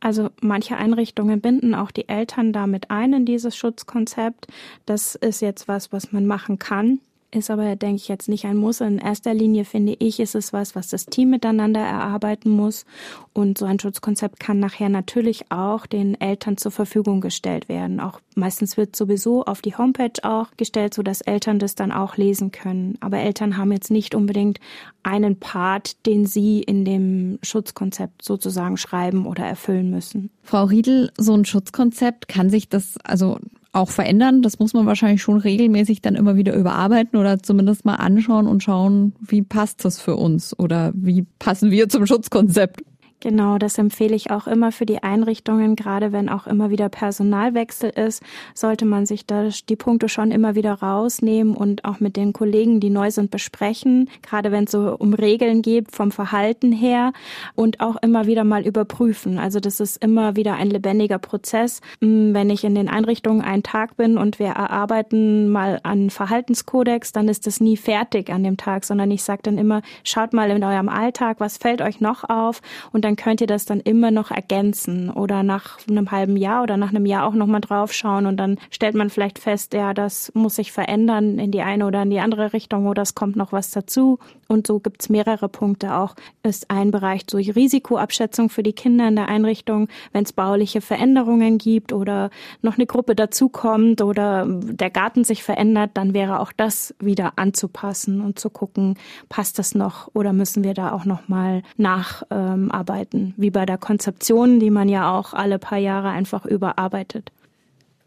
Also 0.00 0.30
manche 0.40 0.76
Einrichtungen 0.76 1.40
binden 1.40 1.74
auch 1.74 1.90
die 1.90 2.08
Eltern 2.08 2.52
damit 2.52 2.90
ein 2.90 3.12
in 3.12 3.24
dieses 3.24 3.56
Schutzkonzept. 3.56 4.46
Das 4.86 5.14
ist 5.16 5.40
jetzt 5.40 5.66
was, 5.66 5.92
was 5.92 6.12
man 6.12 6.26
machen 6.26 6.58
kann. 6.58 7.00
Ist 7.30 7.50
aber, 7.50 7.76
denke 7.76 7.96
ich, 7.96 8.08
jetzt 8.08 8.28
nicht 8.28 8.46
ein 8.46 8.56
Muss. 8.56 8.80
In 8.80 8.98
erster 8.98 9.34
Linie 9.34 9.64
finde 9.64 9.94
ich, 9.98 10.18
ist 10.18 10.34
es 10.34 10.52
was, 10.52 10.74
was 10.74 10.88
das 10.88 11.06
Team 11.06 11.30
miteinander 11.30 11.80
erarbeiten 11.80 12.50
muss. 12.50 12.86
Und 13.34 13.58
so 13.58 13.66
ein 13.66 13.78
Schutzkonzept 13.78 14.40
kann 14.40 14.58
nachher 14.60 14.88
natürlich 14.88 15.50
auch 15.50 15.86
den 15.86 16.18
Eltern 16.20 16.56
zur 16.56 16.72
Verfügung 16.72 17.20
gestellt 17.20 17.68
werden. 17.68 18.00
Auch 18.00 18.20
meistens 18.34 18.78
wird 18.78 18.96
sowieso 18.96 19.44
auf 19.44 19.60
die 19.60 19.76
Homepage 19.76 20.22
auch 20.22 20.48
gestellt, 20.56 20.94
so 20.94 21.02
dass 21.02 21.20
Eltern 21.20 21.58
das 21.58 21.74
dann 21.74 21.92
auch 21.92 22.16
lesen 22.16 22.50
können. 22.50 22.96
Aber 23.00 23.18
Eltern 23.18 23.58
haben 23.58 23.72
jetzt 23.72 23.90
nicht 23.90 24.14
unbedingt 24.14 24.58
einen 25.02 25.38
Part, 25.38 26.06
den 26.06 26.24
sie 26.24 26.62
in 26.62 26.86
dem 26.86 27.38
Schutzkonzept 27.42 28.24
sozusagen 28.24 28.78
schreiben 28.78 29.26
oder 29.26 29.44
erfüllen 29.44 29.90
müssen. 29.90 30.30
Frau 30.42 30.64
Riedel, 30.64 31.10
so 31.18 31.34
ein 31.34 31.44
Schutzkonzept 31.44 32.26
kann 32.26 32.48
sich 32.48 32.70
das, 32.70 32.96
also 33.04 33.38
auch 33.78 33.90
verändern. 33.90 34.42
Das 34.42 34.58
muss 34.58 34.74
man 34.74 34.86
wahrscheinlich 34.86 35.22
schon 35.22 35.38
regelmäßig 35.38 36.02
dann 36.02 36.14
immer 36.14 36.36
wieder 36.36 36.54
überarbeiten 36.54 37.18
oder 37.18 37.38
zumindest 37.42 37.84
mal 37.84 37.94
anschauen 37.94 38.46
und 38.46 38.62
schauen, 38.62 39.14
wie 39.20 39.42
passt 39.42 39.84
das 39.84 40.00
für 40.00 40.16
uns 40.16 40.58
oder 40.58 40.92
wie 40.94 41.26
passen 41.38 41.70
wir 41.70 41.88
zum 41.88 42.06
Schutzkonzept. 42.06 42.82
Genau, 43.20 43.58
das 43.58 43.78
empfehle 43.78 44.14
ich 44.14 44.30
auch 44.30 44.46
immer 44.46 44.70
für 44.70 44.86
die 44.86 45.02
Einrichtungen. 45.02 45.74
Gerade 45.74 46.12
wenn 46.12 46.28
auch 46.28 46.46
immer 46.46 46.70
wieder 46.70 46.88
Personalwechsel 46.88 47.90
ist, 47.90 48.22
sollte 48.54 48.84
man 48.84 49.06
sich 49.06 49.26
da 49.26 49.48
die 49.68 49.74
Punkte 49.74 50.08
schon 50.08 50.30
immer 50.30 50.54
wieder 50.54 50.74
rausnehmen 50.74 51.56
und 51.56 51.84
auch 51.84 51.98
mit 51.98 52.16
den 52.16 52.32
Kollegen, 52.32 52.78
die 52.78 52.90
neu 52.90 53.10
sind, 53.10 53.32
besprechen. 53.32 54.08
Gerade 54.22 54.52
wenn 54.52 54.64
es 54.64 54.70
so 54.70 54.94
um 54.96 55.14
Regeln 55.14 55.62
geht 55.62 55.90
vom 55.90 56.12
Verhalten 56.12 56.70
her 56.70 57.12
und 57.56 57.80
auch 57.80 57.96
immer 58.02 58.26
wieder 58.26 58.44
mal 58.44 58.64
überprüfen. 58.64 59.40
Also 59.40 59.58
das 59.58 59.80
ist 59.80 59.96
immer 59.96 60.36
wieder 60.36 60.54
ein 60.54 60.70
lebendiger 60.70 61.18
Prozess. 61.18 61.80
Hm, 62.00 62.34
wenn 62.34 62.50
ich 62.50 62.62
in 62.62 62.76
den 62.76 62.88
Einrichtungen 62.88 63.42
einen 63.42 63.64
Tag 63.64 63.96
bin 63.96 64.16
und 64.16 64.38
wir 64.38 64.50
erarbeiten 64.50 65.48
mal 65.48 65.80
einen 65.82 66.10
Verhaltenskodex, 66.10 67.10
dann 67.10 67.28
ist 67.28 67.48
das 67.48 67.60
nie 67.60 67.76
fertig 67.76 68.30
an 68.30 68.44
dem 68.44 68.56
Tag, 68.56 68.84
sondern 68.84 69.10
ich 69.10 69.24
sage 69.24 69.42
dann 69.42 69.58
immer, 69.58 69.82
schaut 70.04 70.32
mal 70.32 70.50
in 70.50 70.62
eurem 70.62 70.88
Alltag, 70.88 71.40
was 71.40 71.56
fällt 71.56 71.82
euch 71.82 72.00
noch 72.00 72.22
auf 72.22 72.60
und 72.92 73.07
dann 73.08 73.16
könnt 73.16 73.40
ihr 73.40 73.46
das 73.46 73.64
dann 73.64 73.80
immer 73.80 74.10
noch 74.10 74.30
ergänzen 74.30 75.08
oder 75.08 75.42
nach 75.42 75.78
einem 75.88 76.10
halben 76.10 76.36
Jahr 76.36 76.62
oder 76.62 76.76
nach 76.76 76.90
einem 76.90 77.06
Jahr 77.06 77.26
auch 77.26 77.32
nochmal 77.32 77.62
draufschauen 77.62 78.26
und 78.26 78.36
dann 78.36 78.58
stellt 78.70 78.94
man 78.94 79.08
vielleicht 79.08 79.38
fest, 79.38 79.72
ja, 79.72 79.94
das 79.94 80.30
muss 80.34 80.56
sich 80.56 80.72
verändern 80.72 81.38
in 81.38 81.50
die 81.50 81.62
eine 81.62 81.86
oder 81.86 82.02
in 82.02 82.10
die 82.10 82.20
andere 82.20 82.52
Richtung 82.52 82.86
oder 82.86 83.00
es 83.00 83.14
kommt 83.14 83.34
noch 83.34 83.50
was 83.50 83.70
dazu. 83.70 84.18
Und 84.46 84.66
so 84.66 84.78
gibt's 84.78 85.08
mehrere 85.08 85.48
Punkte. 85.48 85.94
Auch 85.94 86.14
ist 86.42 86.70
ein 86.70 86.90
Bereich 86.90 87.22
so 87.30 87.38
Risikoabschätzung 87.38 88.50
für 88.50 88.62
die 88.62 88.72
Kinder 88.72 89.08
in 89.08 89.16
der 89.16 89.28
Einrichtung, 89.28 89.88
wenn 90.12 90.24
es 90.24 90.32
bauliche 90.34 90.82
Veränderungen 90.82 91.56
gibt 91.56 91.94
oder 91.94 92.28
noch 92.60 92.76
eine 92.76 92.86
Gruppe 92.86 93.14
dazukommt 93.14 94.02
oder 94.02 94.46
der 94.46 94.90
Garten 94.90 95.24
sich 95.24 95.42
verändert, 95.42 95.92
dann 95.94 96.12
wäre 96.12 96.40
auch 96.40 96.52
das 96.54 96.94
wieder 96.98 97.34
anzupassen 97.36 98.20
und 98.20 98.38
zu 98.38 98.50
gucken, 98.50 98.98
passt 99.30 99.58
das 99.58 99.74
noch 99.74 100.10
oder 100.14 100.34
müssen 100.34 100.62
wir 100.62 100.74
da 100.74 100.92
auch 100.92 101.06
nochmal 101.06 101.62
nacharbeiten. 101.78 102.97
Ähm, 102.97 102.97
arbeiten, 102.98 103.34
wie 103.36 103.50
bei 103.50 103.64
der 103.64 103.78
Konzeption, 103.78 104.60
die 104.60 104.70
man 104.70 104.88
ja 104.88 105.16
auch 105.16 105.32
alle 105.32 105.58
paar 105.58 105.78
Jahre 105.78 106.08
einfach 106.10 106.44
überarbeitet. 106.44 107.30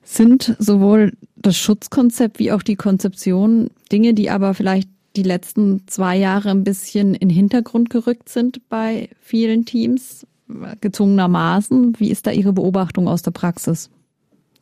Sind 0.03 0.55
sowohl 0.60 1.13
das 1.36 1.55
Schutzkonzept 1.57 2.39
wie 2.39 2.51
auch 2.51 2.63
die 2.63 2.75
Konzeption 2.75 3.69
Dinge, 3.91 4.13
die 4.13 4.29
aber 4.29 4.53
vielleicht 4.53 4.89
die 5.15 5.24
letzten 5.24 5.88
zwei 5.88 6.17
Jahre 6.17 6.50
ein 6.50 6.63
bisschen 6.63 7.13
in 7.13 7.29
den 7.29 7.36
Hintergrund 7.36 7.89
gerückt 7.89 8.29
sind 8.29 8.67
bei 8.69 9.10
vielen 9.21 9.65
Teams, 9.65 10.25
gezwungenermaßen. 10.81 12.00
Wie 12.00 12.12
ist 12.12 12.27
da 12.27 12.31
Ihre 12.31 12.53
Beobachtung 12.53 13.07
aus 13.07 13.21
der 13.21 13.31
Praxis? 13.31 13.89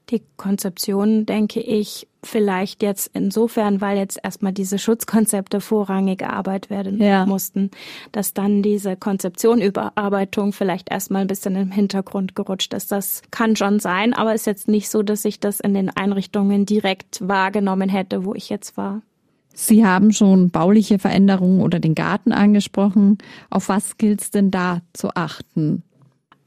Die 0.10 0.24
Konzeption, 0.38 1.26
denke 1.26 1.60
ich, 1.62 2.08
vielleicht 2.24 2.82
jetzt 2.82 3.12
insofern, 3.14 3.80
weil 3.80 3.98
jetzt 3.98 4.20
erstmal 4.24 4.52
diese 4.52 4.80
Schutzkonzepte 4.80 5.62
vorrangig 5.62 6.22
erarbeitet 6.22 6.70
werden 6.70 7.02
ja. 7.02 7.26
mussten, 7.26 7.70
dass 8.12 8.34
dann 8.34 8.62
diese 8.62 8.96
Konzeption 8.96 9.62
Überarbeitung 9.62 10.52
vielleicht 10.52 10.90
erstmal 10.90 11.22
ein 11.22 11.28
bisschen 11.28 11.56
im 11.56 11.72
Hintergrund 11.72 12.36
gerutscht 12.36 12.74
ist. 12.74 12.92
Das 12.92 13.22
kann 13.32 13.56
schon 13.56 13.80
sein, 13.80 14.14
aber 14.14 14.34
ist 14.34 14.48
jetzt 14.48 14.68
nicht 14.68 14.90
so, 14.90 15.04
dass 15.04 15.26
ich 15.26 15.40
das 15.40 15.60
in 15.60 15.74
den 15.74 15.90
Einrichtungen 15.90 16.66
direkt 16.66 17.28
wahrgenommen 17.28 17.90
hätte, 17.90 18.26
wo 18.26 18.34
ich 18.34 18.50
jetzt 18.50 18.78
war. 18.78 19.02
Sie 19.54 19.86
haben 19.86 20.14
schon 20.14 20.52
bauliche 20.52 21.00
Veränderungen 21.00 21.62
oder 21.62 21.80
den 21.80 21.96
Garten 21.96 22.32
angesprochen. 22.32 23.18
Auf 23.50 23.70
was 23.70 23.98
gilt 23.98 24.22
es 24.22 24.32
denn 24.32 24.52
da 24.52 24.82
zu 24.94 25.10
achten? 25.16 25.84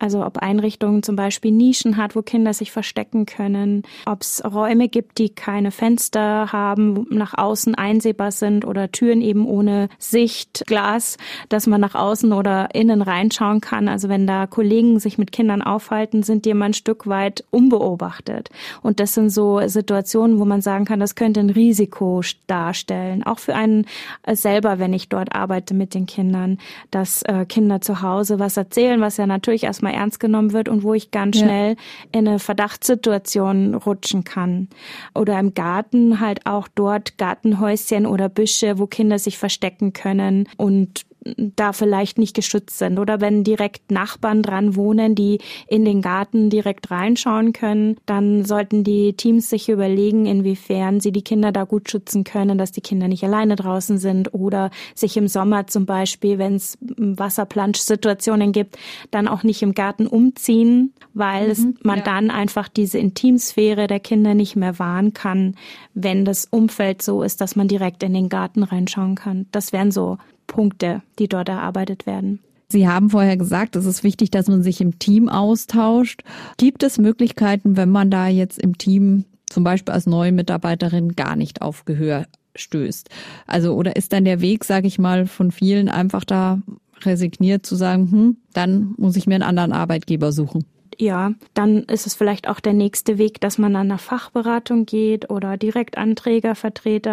Also 0.03 0.27
ob 0.27 0.39
Einrichtungen 0.39 1.05
zum 1.05 1.15
Beispiel 1.15 1.53
Nischen 1.53 1.97
hat, 1.97 2.17
wo 2.17 2.23
Kinder 2.23 2.53
sich 2.55 2.73
verstecken 2.73 3.25
können, 3.25 3.85
ob 4.05 4.23
es 4.23 4.43
Räume 4.45 4.89
gibt, 4.89 5.19
die 5.19 5.29
keine 5.29 5.71
Fenster 5.71 6.51
haben, 6.53 7.07
nach 7.11 7.39
außen 7.39 7.77
einsehbar 7.77 8.33
sind 8.33 8.65
oder 8.65 8.91
Türen 8.91 9.21
eben 9.21 9.47
ohne 9.47 9.89
Sichtglas, 10.01 11.19
dass 11.51 11.69
man 11.69 11.81
nach 11.81 11.95
außen 11.95 12.33
oder 12.33 12.75
innen 12.75 13.01
reinschauen 13.01 13.61
kann. 13.61 13.87
Also 13.87 14.09
wenn 14.09 14.27
da 14.27 14.49
Kollegen 14.49 14.99
sich 14.99 15.19
mit 15.19 15.31
Kindern 15.31 15.63
aufhalten, 15.63 16.25
sind 16.25 16.47
die 16.47 16.51
immer 16.51 16.65
ein 16.65 16.75
Stück 16.75 17.07
weit 17.07 17.45
unbeobachtet. 17.51 18.51
Und 18.83 18.99
das 18.99 19.15
sind 19.15 19.31
so 19.31 19.61
Situationen, 19.69 20.41
wo 20.41 20.45
man 20.45 20.63
sagen 20.63 20.85
kann, 20.85 20.99
das 20.99 21.15
könnte 21.15 21.39
ein 21.39 21.51
Risiko 21.51 22.23
darstellen. 22.49 23.23
Auch 23.23 23.39
für 23.39 23.55
einen 23.55 23.87
selber, 24.33 24.81
wenn 24.81 24.95
ich 24.95 25.09
dort 25.09 25.33
arbeite 25.33 25.75
mit 25.75 25.95
den 25.95 26.07
Kindern, 26.07 26.59
dass 26.91 27.23
äh, 27.23 27.47
Kinder 27.49 27.81
zu 27.81 28.03
Hause 28.03 28.41
was 28.41 28.57
erzählen, 28.57 29.01
was 29.01 29.17
ja 29.17 29.29
natürlich 29.29 29.63
erstmal 29.63 29.92
ernst 29.93 30.21
genommen 30.21 30.53
wird 30.53 30.69
und 30.69 30.83
wo 30.83 30.95
ich 30.95 31.11
ganz 31.11 31.39
ja. 31.39 31.45
schnell 31.45 31.77
in 32.13 32.27
eine 32.27 32.39
Verdachtssituation 32.39 33.75
rutschen 33.75 34.25
kann. 34.25 34.69
Oder 35.15 35.39
im 35.39 35.55
Garten 35.55 36.21
halt 36.21 36.47
auch 36.47 36.69
dort 36.75 37.19
Gartenhäuschen 37.19 38.07
oder 38.07 38.29
Büsche, 38.29 38.79
wo 38.79 38.87
Kinder 38.87 39.19
sich 39.19 39.39
verstecken 39.39 39.93
können 39.93 40.49
und 40.57 41.05
da 41.37 41.73
vielleicht 41.73 42.19
nicht 42.19 42.35
geschützt 42.35 42.79
sind 42.79 42.99
oder 42.99 43.21
wenn 43.21 43.45
direkt 43.45 43.91
Nachbarn 43.91 44.43
dran 44.43 44.75
wohnen, 44.75 45.15
die 45.15 45.39
in 45.69 45.85
den 45.85 46.03
Garten 46.03 46.51
direkt 46.51 46.91
reinschauen 46.91 47.53
können, 47.53 47.97
dann 48.07 48.45
sollten 48.45 48.83
die 48.83 49.15
Teams 49.15 49.49
sich 49.49 49.69
überlegen, 49.69 50.27
inwiefern 50.27 51.01
sie 51.01 51.13
die 51.13 51.23
Kinder 51.23 51.53
da 51.53 51.65
gut 51.65 51.91
schützen 51.91 52.25
können, 52.25 52.59
dass 52.59 52.73
die 52.73 52.81
Kinder 52.81 53.09
nicht 53.09 53.23
alleine 53.25 53.57
draußen 53.57 53.99
sind 53.99 54.35
oder 54.35 54.71
sich 54.95 55.17
im 55.17 55.29
Sommer 55.29 55.67
zum 55.67 55.87
Beispiel, 55.87 56.39
wenn 56.39 56.57
es 56.57 56.77
Wasserplanschsituationen 56.81 58.53
gibt, 58.53 58.77
dann 59.11 59.29
auch 59.29 59.45
nicht 59.45 59.63
im 59.63 59.75
Garten 59.75 60.07
umziehen, 60.07 60.93
weil 61.15 61.55
mhm, 61.55 61.77
man 61.83 61.99
ja. 61.99 62.05
dann 62.05 62.31
einfach 62.31 62.69
diese 62.69 62.99
Intimsphäre 62.99 63.87
der 63.87 64.01
Kinder 64.01 64.35
nicht 64.35 64.57
mehr 64.57 64.79
wahren 64.79 65.13
kann, 65.13 65.55
wenn 65.95 66.25
das 66.25 66.47
Umfeld 66.47 67.03
so 67.03 67.23
ist, 67.23 67.41
dass 67.41 67.55
man 67.55 67.69
direkt 67.69 68.03
in 68.03 68.15
den 68.15 68.29
Garten 68.29 68.63
reinschauen 68.63 69.15
kann. 69.15 69.47
Das 69.53 69.73
wären 69.73 69.91
so 69.93 70.19
Punkte, 70.47 71.03
die 71.19 71.29
dort 71.29 71.49
erarbeitet 71.49 72.07
werden. 72.07 72.41
Sie 72.69 72.89
haben 72.89 73.11
vorher 73.11 73.37
gesagt, 73.37 73.77
es 73.77 73.85
ist 73.85 74.03
wichtig, 74.03 74.31
dass 74.31 74.49
man 74.49 74.63
sich 74.63 74.81
im 74.81 74.99
Team 74.99 75.29
austauscht. 75.29 76.23
Gibt 76.57 76.83
es 76.83 76.97
Möglichkeiten, 76.97 77.77
wenn 77.77 77.91
man 77.91 78.11
da 78.11 78.29
jetzt 78.29 78.59
im 78.59 78.79
Team 78.79 79.27
zum 79.47 79.63
Beispiel 79.63 79.93
als 79.93 80.07
neue 80.07 80.33
Mitarbeiterin 80.33 81.15
gar 81.15 81.37
nicht 81.37 81.61
auf 81.61 81.85
Gehör 81.85 82.27
stößt? 82.57 83.11
Also, 83.47 83.75
oder 83.75 83.97
ist 83.97 84.15
dann 84.15 84.25
der 84.25 84.41
Weg, 84.41 84.65
sage 84.65 84.87
ich 84.87 84.99
mal, 84.99 85.27
von 85.27 85.51
vielen 85.51 85.91
einfach 85.91 86.25
da 86.25 86.63
resigniert 87.03 87.67
zu 87.67 87.77
sagen, 87.77 88.11
hm, 88.11 88.37
dann 88.55 88.95
muss 88.97 89.17
ich 89.17 89.27
mir 89.27 89.35
einen 89.35 89.43
anderen 89.43 89.73
Arbeitgeber 89.73 90.33
suchen? 90.33 90.65
Ja, 91.03 91.33
dann 91.53 91.83
ist 91.85 92.07
es 92.07 92.15
vielleicht 92.15 92.49
auch 92.49 92.61
der 92.61 92.75
nächste 92.75 93.19
Weg, 93.19 93.41
dass 93.41 93.59
man 93.59 93.75
an 93.75 93.91
eine 93.91 93.99
Fachberatung 93.99 94.87
geht 94.87 95.31
oder 95.31 95.57
direkt 95.57 95.99
an 95.99 96.15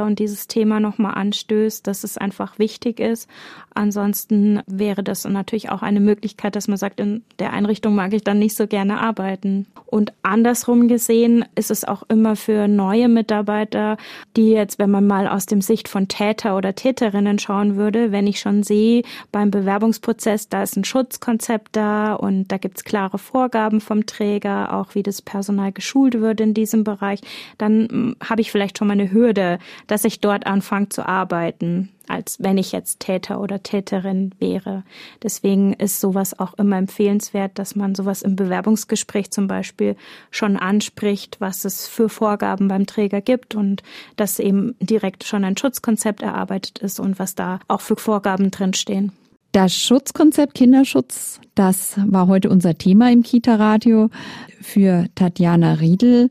und 0.06 0.20
dieses 0.20 0.48
Thema 0.48 0.80
nochmal 0.80 1.16
anstößt, 1.16 1.88
dass 1.88 2.04
es 2.04 2.18
einfach 2.18 2.60
wichtig 2.60 3.00
ist. 3.00 3.28
Ansonsten 3.74 4.62
wäre 4.68 5.04
das 5.04 5.26
natürlich 5.26 5.70
auch 5.70 5.82
eine 5.82 6.02
Möglichkeit, 6.02 6.56
dass 6.56 6.68
man 6.68 6.78
sagt, 6.78 7.00
in 7.00 7.24
der 7.40 7.54
Einrichtung 7.54 7.96
mag 7.96 8.14
ich 8.14 8.24
dann 8.24 8.38
nicht 8.38 8.56
so 8.56 8.68
gerne 8.68 9.00
arbeiten. 9.00 9.66
Und 9.86 10.14
andersrum 10.22 10.88
gesehen 10.88 11.46
ist 11.56 11.72
es 11.72 11.86
auch 11.86 12.04
immer 12.10 12.36
für 12.36 12.68
neue 12.68 13.08
Mitarbeiter, 13.08 13.98
die 14.36 14.52
jetzt, 14.52 14.78
wenn 14.80 14.92
man 14.92 15.08
mal 15.08 15.28
aus 15.28 15.46
dem 15.46 15.62
Sicht 15.62 15.88
von 15.88 16.08
Täter 16.08 16.58
oder 16.58 16.76
Täterinnen 16.76 17.40
schauen 17.40 17.76
würde, 17.76 18.12
wenn 18.12 18.28
ich 18.28 18.40
schon 18.40 18.64
sehe, 18.64 19.04
beim 19.32 19.50
Bewerbungsprozess, 19.50 20.50
da 20.50 20.62
ist 20.62 20.76
ein 20.76 20.84
Schutzkonzept 20.84 21.70
da 21.72 22.14
und 22.14 22.50
da 22.50 22.58
gibt's 22.58 22.84
klare 22.84 23.18
Vorgaben, 23.18 23.79
Aufgaben 23.80 23.82
vom 23.82 24.06
Träger, 24.06 24.74
auch 24.74 24.96
wie 24.96 25.04
das 25.04 25.22
Personal 25.22 25.72
geschult 25.72 26.20
wird 26.20 26.42
in 26.42 26.54
diesem 26.54 26.84
Bereich, 26.84 27.22
dann 27.58 27.88
hm, 27.90 28.16
habe 28.24 28.42
ich 28.42 28.52
vielleicht 28.52 28.78
schon 28.78 28.88
mal 28.88 28.94
eine 28.94 29.12
Hürde, 29.12 29.60
dass 29.88 30.06
ich 30.06 30.20
dort 30.20 30.46
anfange 30.46 30.90
zu 30.90 31.06
arbeiten, 31.06 31.90
als 32.08 32.38
wenn 32.40 32.58
ich 32.58 32.72
jetzt 32.72 33.00
Täter 33.00 33.40
oder 33.40 33.62
Täterin 33.62 34.32
wäre. 34.40 34.84
Deswegen 35.24 35.74
ist 35.74 36.00
sowas 36.00 36.40
auch 36.40 36.54
immer 36.58 36.78
empfehlenswert, 36.78 37.58
dass 37.60 37.76
man 37.76 37.96
sowas 37.96 38.22
im 38.22 38.36
Bewerbungsgespräch 38.36 39.32
zum 39.32 39.48
Beispiel 39.48 39.96
schon 40.32 40.58
anspricht, 40.58 41.38
was 41.40 41.66
es 41.66 41.88
für 41.88 42.10
Vorgaben 42.10 42.68
beim 42.68 42.86
Träger 42.86 43.22
gibt 43.22 43.56
und 43.56 43.84
dass 44.16 44.40
eben 44.40 44.76
direkt 44.80 45.24
schon 45.24 45.44
ein 45.44 45.58
Schutzkonzept 45.58 46.22
erarbeitet 46.22 46.80
ist 46.80 47.00
und 47.00 47.20
was 47.20 47.36
da 47.36 47.60
auch 47.68 47.82
für 47.82 47.96
Vorgaben 47.96 48.52
drinstehen. 48.52 49.12
Das 49.52 49.76
Schutzkonzept 49.76 50.54
Kinderschutz, 50.54 51.40
das 51.56 51.96
war 52.06 52.28
heute 52.28 52.52
unser 52.52 52.78
Thema 52.78 53.12
im 53.12 53.24
Kita-Radio 53.24 54.12
für 54.62 55.08
Tatjana 55.16 55.74
Riedel. 55.74 56.30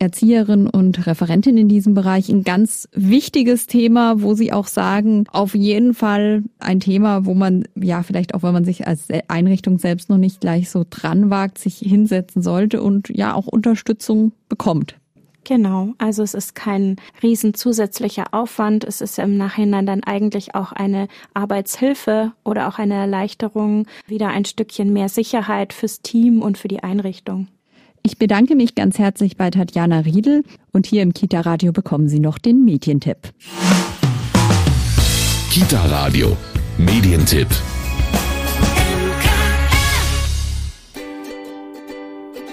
Erzieherin 0.00 0.66
und 0.66 1.06
Referentin 1.06 1.56
in 1.56 1.68
diesem 1.68 1.94
Bereich 1.94 2.28
ein 2.28 2.42
ganz 2.42 2.88
wichtiges 2.92 3.66
Thema, 3.66 4.22
wo 4.22 4.34
Sie 4.34 4.52
auch 4.52 4.66
sagen, 4.66 5.24
auf 5.30 5.54
jeden 5.54 5.94
Fall 5.94 6.42
ein 6.58 6.80
Thema, 6.80 7.26
wo 7.26 7.34
man 7.34 7.68
ja 7.76 8.02
vielleicht 8.02 8.34
auch, 8.34 8.42
wenn 8.42 8.54
man 8.54 8.64
sich 8.64 8.88
als 8.88 9.08
Einrichtung 9.28 9.78
selbst 9.78 10.08
noch 10.10 10.18
nicht 10.18 10.40
gleich 10.40 10.68
so 10.68 10.84
dran 10.88 11.30
wagt, 11.30 11.58
sich 11.58 11.76
hinsetzen 11.76 12.42
sollte 12.42 12.82
und 12.82 13.08
ja 13.10 13.34
auch 13.34 13.46
Unterstützung 13.46 14.32
bekommt. 14.48 14.96
Genau, 15.44 15.92
also 15.98 16.22
es 16.22 16.32
ist 16.32 16.54
kein 16.54 16.96
riesen 17.22 17.52
zusätzlicher 17.52 18.32
Aufwand. 18.32 18.82
Es 18.82 19.02
ist 19.02 19.18
im 19.18 19.36
Nachhinein 19.36 19.84
dann 19.84 20.02
eigentlich 20.02 20.54
auch 20.54 20.72
eine 20.72 21.08
Arbeitshilfe 21.34 22.32
oder 22.44 22.66
auch 22.66 22.78
eine 22.78 22.94
Erleichterung, 22.94 23.86
wieder 24.06 24.28
ein 24.28 24.46
Stückchen 24.46 24.92
mehr 24.92 25.10
Sicherheit 25.10 25.74
fürs 25.74 26.00
Team 26.00 26.40
und 26.40 26.56
für 26.56 26.68
die 26.68 26.82
Einrichtung. 26.82 27.48
Ich 28.02 28.18
bedanke 28.18 28.54
mich 28.54 28.74
ganz 28.74 28.98
herzlich 28.98 29.36
bei 29.36 29.50
Tatjana 29.50 30.00
Riedel 30.00 30.44
und 30.72 30.86
hier 30.86 31.02
im 31.02 31.12
Kita 31.12 31.40
Radio 31.40 31.72
bekommen 31.72 32.08
Sie 32.08 32.20
noch 32.20 32.38
den 32.38 32.64
Medientipp. 32.64 33.18
Kita 35.50 35.84
Radio 35.86 36.36
Medientipp. 36.78 37.48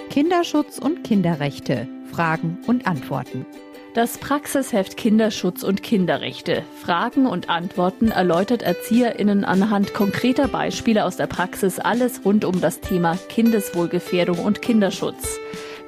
Kinderschutz 0.09 0.77
und 0.77 1.05
Kinderrechte 1.05 1.87
Fragen 2.11 2.57
und 2.67 2.87
Antworten. 2.87 3.45
Das 3.93 4.17
Praxisheft 4.17 4.95
Kinderschutz 4.95 5.63
und 5.63 5.83
Kinderrechte. 5.83 6.63
Fragen 6.81 7.25
und 7.25 7.49
Antworten 7.49 8.09
erläutert 8.09 8.61
ErzieherInnen 8.61 9.43
anhand 9.43 9.93
konkreter 9.93 10.47
Beispiele 10.47 11.03
aus 11.03 11.17
der 11.17 11.27
Praxis 11.27 11.79
alles 11.79 12.23
rund 12.23 12.45
um 12.45 12.61
das 12.61 12.79
Thema 12.79 13.17
Kindeswohlgefährdung 13.27 14.39
und 14.39 14.61
Kinderschutz. 14.61 15.37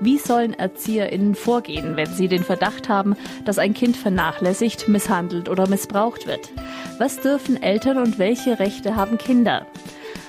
Wie 0.01 0.18
sollen 0.18 0.53
ErzieherInnen 0.53 1.34
vorgehen, 1.34 1.96
wenn 1.96 2.12
sie 2.13 2.27
den 2.27 2.44
Verdacht 2.44 2.89
haben, 2.89 3.15
dass 3.46 3.58
ein 3.58 3.74
Kind 3.74 3.96
vernachlässigt, 3.96 4.89
misshandelt 4.89 5.48
oder 5.48 5.70
missbraucht 5.70 6.27
wird? 6.27 6.51
Was 6.98 7.22
dürfen 7.22 7.62
Eltern 7.62 7.98
und 7.98 8.20
welche 8.20 8.60
Rechte 8.60 8.98
haben 8.98 9.18
Kinder? 9.18 9.65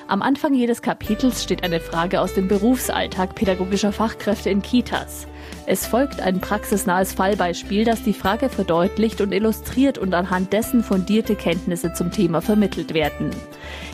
Am 0.06 0.22
Anfang 0.22 0.54
jedes 0.54 0.82
Kapitels 0.82 1.42
steht 1.42 1.64
eine 1.64 1.80
Frage 1.80 2.20
aus 2.20 2.34
dem 2.34 2.46
Berufsalltag 2.46 3.34
pädagogischer 3.34 3.90
Fachkräfte 3.90 4.50
in 4.50 4.62
Kitas. 4.62 5.26
Es 5.66 5.86
folgt 5.86 6.20
ein 6.20 6.40
praxisnahes 6.40 7.12
Fallbeispiel, 7.14 7.84
das 7.84 8.02
die 8.02 8.12
Frage 8.12 8.48
verdeutlicht 8.48 9.20
und 9.20 9.32
illustriert 9.32 9.96
und 9.96 10.14
anhand 10.14 10.52
dessen 10.52 10.82
fundierte 10.82 11.36
Kenntnisse 11.36 11.92
zum 11.94 12.10
Thema 12.10 12.42
vermittelt 12.42 12.92
werden. 12.92 13.30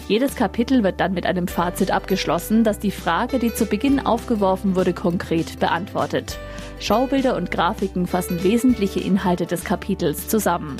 Jedes 0.08 0.34
Kapitel 0.34 0.82
wird 0.82 0.98
dann 0.98 1.14
mit 1.14 1.26
einem 1.26 1.46
Fazit 1.46 1.92
abgeschlossen, 1.92 2.64
das 2.64 2.80
die 2.80 2.90
Frage, 2.90 3.38
die 3.38 3.54
zu 3.54 3.66
Beginn 3.66 4.04
aufgeworfen 4.04 4.74
wurde, 4.74 4.92
konkret 4.92 5.60
beantwortet. 5.60 6.38
Schaubilder 6.80 7.36
und 7.36 7.52
Grafiken 7.52 8.08
fassen 8.08 8.42
wesentliche 8.42 8.98
Inhalte 8.98 9.46
des 9.46 9.62
Kapitels 9.62 10.26
zusammen. 10.26 10.76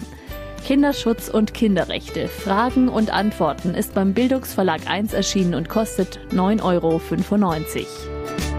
Kinderschutz 0.66 1.28
und 1.28 1.54
Kinderrechte. 1.54 2.28
Fragen 2.28 2.88
und 2.88 3.12
Antworten 3.12 3.74
ist 3.74 3.94
beim 3.94 4.14
Bildungsverlag 4.14 4.88
1 4.88 5.12
erschienen 5.12 5.54
und 5.54 5.68
kostet 5.68 6.20
9,95 6.32 6.62
Euro. 6.62 8.49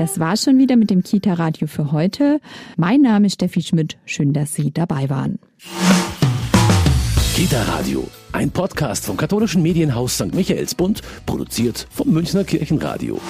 Das 0.00 0.18
war 0.18 0.34
schon 0.38 0.56
wieder 0.56 0.76
mit 0.76 0.88
dem 0.88 1.02
Kita 1.02 1.34
Radio 1.34 1.66
für 1.66 1.92
heute. 1.92 2.40
Mein 2.78 3.02
Name 3.02 3.26
ist 3.26 3.34
Steffi 3.34 3.60
Schmidt. 3.60 3.98
Schön, 4.06 4.32
dass 4.32 4.54
Sie 4.54 4.72
dabei 4.72 5.10
waren. 5.10 5.38
Kita 7.36 7.62
Radio, 7.64 8.08
ein 8.32 8.50
Podcast 8.50 9.04
vom 9.04 9.18
katholischen 9.18 9.60
Medienhaus 9.62 10.14
St. 10.14 10.34
Michaelsbund, 10.34 11.02
produziert 11.26 11.86
vom 11.90 12.08
Münchner 12.14 12.44
Kirchenradio. 12.44 13.20